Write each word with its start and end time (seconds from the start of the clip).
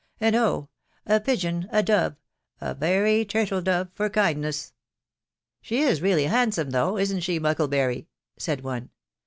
and, 0.19 0.35
oh! 0.35 0.67
a 1.05 1.19
pigeon, 1.19 1.67
a 1.71 1.83
dove,— 1.83 2.15
a 2.69 2.73
very 2.73 3.23
turtle 3.23 3.61
dove 3.61 3.87
for 3.93 4.09
kindness!"" 4.09 4.73
She 5.61 5.81
is 5.83 6.01
really 6.01 6.23
handsome, 6.25 6.71
though 6.71 6.97
isn't 6.97 7.19
she, 7.19 7.37
Muckle 7.37 7.67
bury?" 7.67 8.07
said 8.35 8.61
one. 8.61 8.89